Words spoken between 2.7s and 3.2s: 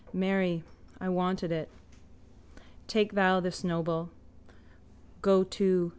Take